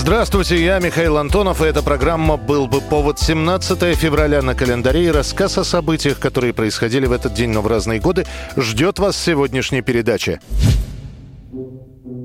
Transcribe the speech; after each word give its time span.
Здравствуйте, 0.00 0.64
я 0.64 0.78
Михаил 0.78 1.18
Антонов, 1.18 1.60
и 1.60 1.64
эта 1.66 1.82
программа 1.82 2.36
«Был 2.36 2.68
бы 2.68 2.80
повод» 2.80 3.18
17 3.18 3.96
февраля 3.96 4.42
на 4.42 4.54
календаре. 4.54 5.06
И 5.06 5.10
рассказ 5.10 5.58
о 5.58 5.64
событиях, 5.64 6.20
которые 6.20 6.54
происходили 6.54 7.04
в 7.06 7.12
этот 7.12 7.34
день, 7.34 7.50
но 7.50 7.62
в 7.62 7.66
разные 7.66 7.98
годы, 7.98 8.24
ждет 8.56 9.00
вас 9.00 9.20
сегодняшней 9.20 9.82
передаче. 9.82 10.40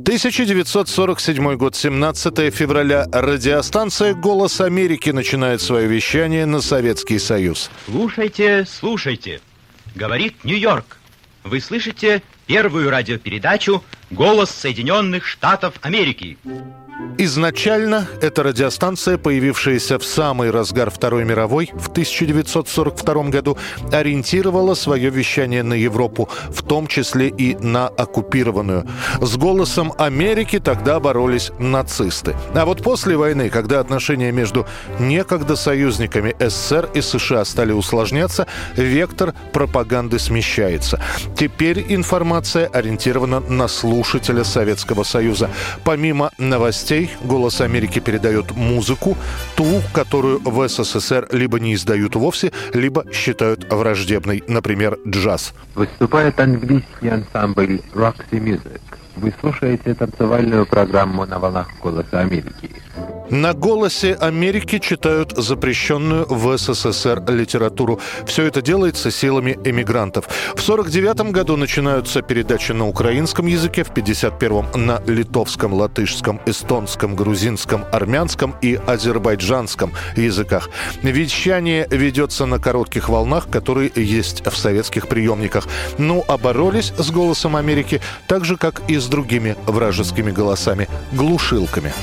1947 0.06 1.56
год, 1.56 1.76
17 1.76 2.54
февраля. 2.54 3.08
Радиостанция 3.12 4.14
«Голос 4.14 4.62
Америки» 4.62 5.10
начинает 5.10 5.60
свое 5.60 5.88
вещание 5.88 6.46
на 6.46 6.62
Советский 6.62 7.18
Союз. 7.18 7.72
Слушайте, 7.86 8.68
слушайте. 8.70 9.42
Говорит 9.96 10.46
Нью-Йорк. 10.46 11.00
Вы 11.44 11.60
слышите 11.60 12.22
первую 12.46 12.92
радиопередачу 12.92 13.84
«Голос 14.12 14.52
Соединенных 14.52 15.26
Штатов 15.26 15.74
Америки». 15.82 16.38
Изначально 17.18 18.08
эта 18.22 18.44
радиостанция, 18.44 19.18
появившаяся 19.18 19.98
в 20.00 20.04
самый 20.04 20.52
разгар 20.52 20.90
Второй 20.90 21.24
мировой 21.24 21.72
в 21.74 21.88
1942 21.88 23.24
году, 23.30 23.58
ориентировала 23.92 24.74
свое 24.74 25.10
вещание 25.10 25.64
на 25.64 25.76
Европу, 25.76 26.28
в 26.50 26.64
том 26.64 26.88
числе 26.88 27.30
и 27.30 27.56
на 27.56 27.88
оккупированную. 27.88 28.86
С 29.22 29.38
голосом 29.38 29.94
Америки 29.98 30.60
тогда 30.60 31.00
боролись 31.00 31.52
нацисты. 31.60 32.36
А 32.56 32.66
вот 32.66 32.84
после 32.84 33.16
войны, 33.16 33.50
когда 33.50 33.80
отношения 33.80 34.32
между 34.32 34.66
некогда 35.00 35.56
союзниками 35.56 36.36
СССР 36.40 36.90
и 36.94 37.02
США 37.02 37.46
стали 37.46 37.72
усложняться, 37.72 38.48
вектор 38.76 39.34
пропаганды 39.54 40.20
смещается. 40.20 41.00
Теперь 41.38 41.86
информация 41.90 42.68
ориентирована 42.68 43.40
на 43.40 43.68
слушателя 43.68 44.44
Советского 44.44 45.04
Союза. 45.04 45.50
Помимо 45.84 46.32
новостей, 46.38 46.93
«Голос 47.24 47.62
Америки» 47.62 48.00
передает 48.00 48.52
музыку, 48.56 49.18
ту, 49.56 49.82
которую 49.94 50.40
в 50.40 50.68
СССР 50.68 51.28
либо 51.32 51.60
не 51.60 51.74
издают 51.74 52.16
вовсе, 52.16 52.52
либо 52.74 53.06
считают 53.12 53.72
враждебной, 53.72 54.44
например, 54.48 54.98
джаз. 55.08 55.54
Выступает 55.76 56.40
английский 56.40 57.10
ансамбль 57.10 57.82
Roxy 57.94 58.40
Music. 58.40 58.82
Вы 59.16 59.34
слушаете 59.40 59.94
танцевальную 59.94 60.66
программу 60.66 61.26
на 61.26 61.40
волнах 61.40 61.68
«Голоса 61.82 62.20
Америки». 62.20 62.70
На 63.30 63.54
«Голосе 63.54 64.14
Америки» 64.14 64.78
читают 64.78 65.34
запрещенную 65.36 66.28
в 66.30 66.56
СССР 66.56 67.24
литературу. 67.30 68.00
Все 68.26 68.44
это 68.44 68.62
делается 68.62 69.10
силами 69.10 69.58
эмигрантов. 69.64 70.26
В 70.56 70.62
1949 70.62 71.32
году 71.32 71.58
начинаются 71.58 72.22
передачи 72.22 72.74
на 72.74 72.88
украинском 72.88 73.48
языке, 73.48 73.84
в 73.84 73.90
1951 73.90 74.86
на 74.86 75.02
литовском, 75.08 75.74
латышском, 75.74 76.42
эстонском, 76.46 77.16
грузинском, 77.16 77.86
армянском 77.92 78.56
и 78.62 78.80
азербайджанском 78.86 79.94
языках. 80.16 80.70
Вещание 81.02 81.88
ведется 81.90 82.46
на 82.46 82.60
коротких 82.60 83.10
волнах, 83.10 83.50
которые 83.50 83.92
есть 83.96 84.46
в 84.46 84.56
советских 84.56 85.08
приемниках. 85.08 85.68
Ну, 85.98 86.24
а 86.28 86.38
с 86.38 87.10
«Голосом 87.10 87.56
Америки» 87.56 88.00
так 88.28 88.46
же, 88.46 88.58
как 88.58 88.82
и 88.88 88.98
с 88.98 89.08
другими 89.08 89.56
вражескими 89.66 90.32
голосами– 90.32 90.88
глушилками. 91.14 91.94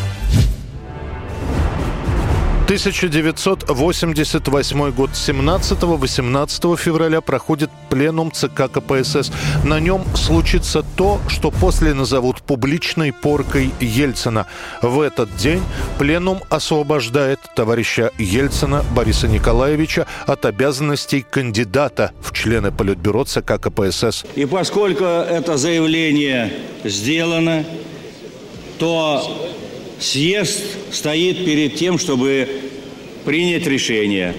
1988 2.70 4.92
год. 4.92 5.10
17-18 5.10 6.76
февраля 6.76 7.20
проходит 7.20 7.68
пленум 7.88 8.30
ЦК 8.30 8.70
КПСС. 8.72 9.32
На 9.64 9.80
нем 9.80 10.04
случится 10.14 10.84
то, 10.94 11.20
что 11.26 11.50
после 11.50 11.94
назовут 11.94 12.42
публичной 12.42 13.12
поркой 13.12 13.72
Ельцина. 13.80 14.46
В 14.82 15.00
этот 15.00 15.36
день 15.36 15.64
пленум 15.98 16.44
освобождает 16.48 17.40
товарища 17.56 18.12
Ельцина 18.18 18.84
Бориса 18.94 19.26
Николаевича 19.26 20.06
от 20.28 20.44
обязанностей 20.44 21.26
кандидата 21.28 22.12
в 22.22 22.32
члены 22.32 22.70
Политбюро 22.70 23.24
ЦК 23.24 23.58
КПСС. 23.60 24.24
И 24.36 24.46
поскольку 24.46 25.02
это 25.02 25.56
заявление 25.56 26.52
сделано, 26.84 27.64
то 28.78 29.58
съезд 30.00 30.62
стоит 30.92 31.44
перед 31.44 31.76
тем, 31.76 31.98
чтобы 31.98 32.48
принять 33.24 33.66
решение 33.66 34.34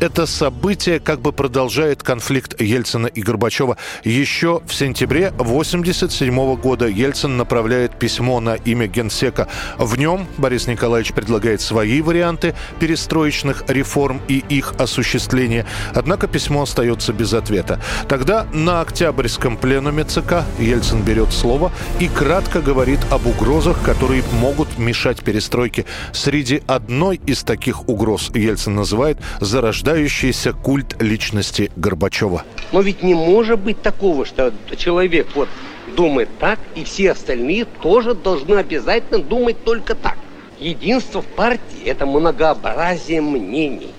это 0.00 0.26
событие 0.26 1.00
как 1.00 1.20
бы 1.20 1.32
продолжает 1.32 2.02
конфликт 2.02 2.60
Ельцина 2.60 3.06
и 3.06 3.22
Горбачева. 3.22 3.76
Еще 4.04 4.60
в 4.66 4.74
сентябре 4.74 5.28
1987 5.28 6.56
года 6.56 6.86
Ельцин 6.86 7.36
направляет 7.36 7.98
письмо 7.98 8.40
на 8.40 8.54
имя 8.54 8.86
генсека. 8.86 9.48
В 9.78 9.96
нем 9.98 10.26
Борис 10.36 10.66
Николаевич 10.66 11.12
предлагает 11.12 11.60
свои 11.60 12.02
варианты 12.02 12.54
перестроечных 12.78 13.64
реформ 13.68 14.20
и 14.28 14.44
их 14.48 14.74
осуществления. 14.78 15.66
Однако 15.94 16.26
письмо 16.26 16.62
остается 16.62 17.12
без 17.12 17.32
ответа. 17.32 17.80
Тогда 18.08 18.46
на 18.52 18.80
Октябрьском 18.82 19.56
пленуме 19.56 20.04
ЦК 20.04 20.44
Ельцин 20.58 21.02
берет 21.02 21.32
слово 21.32 21.72
и 22.00 22.08
кратко 22.08 22.60
говорит 22.60 23.00
об 23.10 23.26
угрозах, 23.26 23.82
которые 23.82 24.22
могут 24.40 24.78
мешать 24.78 25.22
перестройке. 25.22 25.86
Среди 26.12 26.62
одной 26.66 27.20
из 27.26 27.42
таких 27.44 27.88
угроз 27.88 28.30
Ельцин 28.34 28.74
называет 28.74 29.18
зарождение 29.40 29.85
зарождающийся 29.86 30.52
культ 30.52 31.00
личности 31.00 31.70
Горбачева. 31.76 32.42
Но 32.72 32.80
ведь 32.80 33.04
не 33.04 33.14
может 33.14 33.60
быть 33.60 33.80
такого, 33.82 34.26
что 34.26 34.52
человек 34.76 35.28
вот 35.36 35.48
думает 35.96 36.28
так, 36.40 36.58
и 36.74 36.82
все 36.82 37.12
остальные 37.12 37.66
тоже 37.82 38.14
должны 38.14 38.56
обязательно 38.56 39.20
думать 39.20 39.62
только 39.64 39.94
так. 39.94 40.18
Единство 40.58 41.22
в 41.22 41.26
партии– 41.26 41.82
это 41.84 42.04
многообразие 42.04 43.20
мнений. 43.20 43.92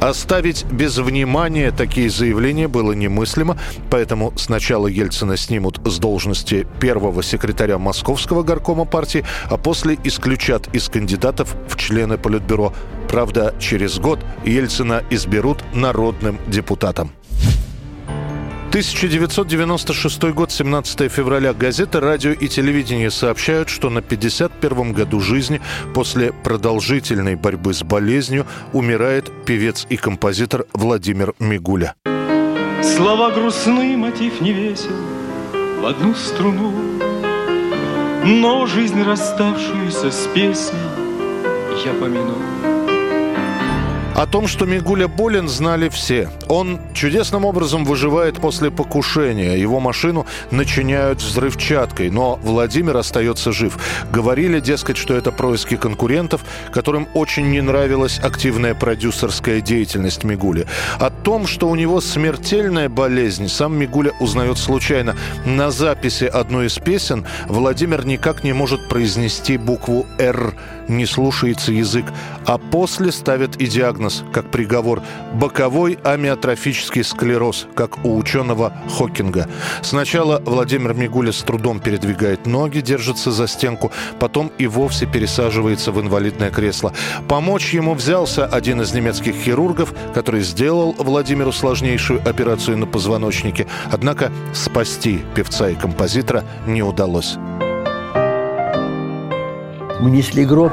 Оставить 0.00 0.64
без 0.66 0.96
внимания 0.98 1.72
такие 1.72 2.08
заявления 2.08 2.68
было 2.68 2.92
немыслимо, 2.92 3.58
поэтому 3.90 4.32
сначала 4.36 4.86
Ельцина 4.86 5.36
снимут 5.36 5.80
с 5.84 5.98
должности 5.98 6.66
первого 6.80 7.22
секретаря 7.22 7.78
Московского 7.78 8.44
горкома 8.44 8.84
партии, 8.84 9.24
а 9.50 9.56
после 9.56 9.98
исключат 10.04 10.72
из 10.72 10.88
кандидатов 10.88 11.56
в 11.68 11.76
члены 11.76 12.16
Политбюро. 12.16 12.72
Правда, 13.08 13.54
через 13.58 13.98
год 13.98 14.20
Ельцина 14.44 15.02
изберут 15.10 15.64
народным 15.74 16.38
депутатом. 16.46 17.10
1996 18.68 20.24
год, 20.34 20.52
17 20.52 21.10
февраля. 21.10 21.54
Газеты, 21.54 22.00
радио 22.00 22.32
и 22.32 22.48
телевидение 22.48 23.10
сообщают, 23.10 23.70
что 23.70 23.88
на 23.88 24.00
51-м 24.00 24.92
году 24.92 25.20
жизни 25.20 25.62
после 25.94 26.32
продолжительной 26.32 27.34
борьбы 27.34 27.72
с 27.72 27.82
болезнью 27.82 28.46
умирает 28.74 29.32
певец 29.46 29.86
и 29.88 29.96
композитор 29.96 30.66
Владимир 30.74 31.34
Мигуля. 31.38 31.94
Слова 32.82 33.30
грустны, 33.30 33.96
мотив 33.96 34.40
не 34.42 34.52
весел 34.52 34.92
в 35.80 35.86
одну 35.86 36.14
струну, 36.14 36.72
Но 38.24 38.66
жизнь, 38.66 39.02
расставшуюся 39.02 40.10
с 40.10 40.28
песней, 40.34 40.78
я 41.86 41.94
помяну. 41.94 42.77
О 44.18 44.26
том, 44.26 44.48
что 44.48 44.66
Мигуля 44.66 45.06
болен, 45.06 45.48
знали 45.48 45.88
все. 45.88 46.28
Он 46.48 46.80
чудесным 46.92 47.44
образом 47.44 47.84
выживает 47.84 48.40
после 48.40 48.68
покушения. 48.68 49.56
Его 49.56 49.78
машину 49.78 50.26
начиняют 50.50 51.22
взрывчаткой, 51.22 52.10
но 52.10 52.34
Владимир 52.42 52.96
остается 52.96 53.52
жив. 53.52 53.78
Говорили, 54.10 54.58
дескать, 54.58 54.96
что 54.96 55.14
это 55.14 55.30
происки 55.30 55.76
конкурентов, 55.76 56.44
которым 56.72 57.06
очень 57.14 57.48
не 57.52 57.60
нравилась 57.60 58.18
активная 58.18 58.74
продюсерская 58.74 59.60
деятельность 59.60 60.24
Мигули. 60.24 60.66
О 60.98 61.10
том, 61.10 61.46
что 61.46 61.68
у 61.68 61.76
него 61.76 62.00
смертельная 62.00 62.88
болезнь, 62.88 63.46
сам 63.46 63.76
Мигуля 63.76 64.10
узнает 64.18 64.58
случайно. 64.58 65.14
На 65.46 65.70
записи 65.70 66.24
одной 66.24 66.66
из 66.66 66.76
песен 66.80 67.24
Владимир 67.46 68.04
никак 68.04 68.42
не 68.42 68.52
может 68.52 68.88
произнести 68.88 69.58
букву 69.58 70.06
«Р» 70.18 70.54
не 70.88 71.06
слушается 71.06 71.72
язык, 71.72 72.06
а 72.46 72.58
после 72.58 73.12
ставят 73.12 73.56
и 73.56 73.66
диагноз, 73.66 74.24
как 74.32 74.50
приговор– 74.50 75.02
боковой 75.34 75.98
амиотрофический 76.02 77.04
склероз, 77.04 77.66
как 77.74 78.04
у 78.04 78.16
ученого 78.16 78.72
Хокинга. 78.96 79.48
Сначала 79.82 80.42
Владимир 80.44 80.94
Мигуля 80.94 81.32
с 81.32 81.42
трудом 81.42 81.80
передвигает 81.80 82.46
ноги, 82.46 82.80
держится 82.80 83.30
за 83.30 83.46
стенку, 83.46 83.92
потом 84.18 84.50
и 84.58 84.66
вовсе 84.66 85.06
пересаживается 85.06 85.92
в 85.92 86.00
инвалидное 86.00 86.50
кресло. 86.50 86.92
Помочь 87.28 87.74
ему 87.74 87.94
взялся 87.94 88.46
один 88.46 88.80
из 88.80 88.92
немецких 88.92 89.34
хирургов, 89.34 89.92
который 90.14 90.40
сделал 90.42 90.94
Владимиру 90.98 91.52
сложнейшую 91.52 92.20
операцию 92.28 92.78
на 92.78 92.86
позвоночнике. 92.86 93.66
Однако 93.90 94.32
спасти 94.52 95.20
певца 95.34 95.68
и 95.68 95.74
композитора 95.74 96.44
не 96.66 96.82
удалось. 96.82 97.38
Мы 100.00 100.12
несли 100.12 100.44
гроб 100.44 100.72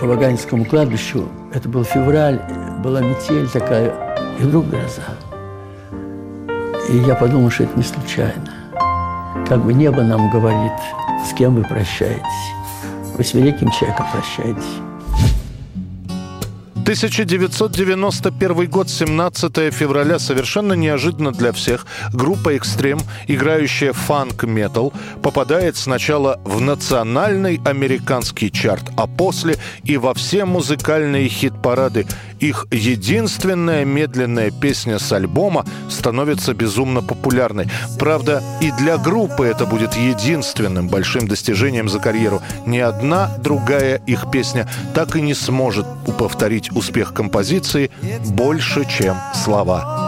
по 0.00 0.06
Ваганинскому 0.06 0.64
кладбищу. 0.64 1.28
Это 1.52 1.68
был 1.68 1.84
февраль, 1.84 2.40
была 2.82 3.02
метель 3.02 3.46
такая, 3.48 3.92
и 4.38 4.42
вдруг 4.42 4.68
гроза. 4.68 5.02
И 6.88 6.96
я 6.96 7.14
подумал, 7.14 7.50
что 7.50 7.64
это 7.64 7.76
не 7.76 7.82
случайно. 7.82 8.54
Как 9.46 9.62
бы 9.62 9.74
небо 9.74 10.02
нам 10.02 10.30
говорит, 10.30 10.72
с 11.28 11.34
кем 11.34 11.56
вы 11.56 11.62
прощаетесь. 11.62 12.22
Вы 13.18 13.22
с 13.22 13.34
великим 13.34 13.70
человеком 13.70 14.06
прощаетесь. 14.12 14.87
1991 16.88 18.70
год, 18.70 18.88
17 18.88 19.74
февраля, 19.74 20.18
совершенно 20.18 20.72
неожиданно 20.72 21.32
для 21.32 21.52
всех, 21.52 21.84
группа 22.14 22.56
«Экстрем», 22.56 22.98
играющая 23.26 23.92
фанк-метал, 23.92 24.94
попадает 25.22 25.76
сначала 25.76 26.40
в 26.46 26.62
национальный 26.62 27.60
американский 27.66 28.50
чарт, 28.50 28.84
а 28.96 29.06
после 29.06 29.56
и 29.84 29.98
во 29.98 30.14
все 30.14 30.46
музыкальные 30.46 31.28
хит-парады. 31.28 32.06
Их 32.40 32.66
единственная 32.70 33.84
медленная 33.84 34.50
песня 34.50 34.98
с 34.98 35.12
альбома 35.12 35.66
становится 35.90 36.54
безумно 36.54 37.02
популярной. 37.02 37.66
Правда, 37.98 38.42
и 38.62 38.70
для 38.70 38.96
группы 38.96 39.44
это 39.44 39.66
будет 39.66 39.94
единственным 39.94 40.88
большим 40.88 41.26
достижением 41.26 41.88
за 41.88 41.98
карьеру. 41.98 42.40
Ни 42.64 42.78
одна 42.78 43.30
другая 43.42 44.00
их 44.06 44.30
песня 44.30 44.70
так 44.94 45.16
и 45.16 45.20
не 45.20 45.34
сможет 45.34 45.86
повторить 46.16 46.70
успех 46.78 47.12
композиции 47.12 47.90
больше, 48.24 48.84
чем 48.88 49.16
слова. 49.34 50.07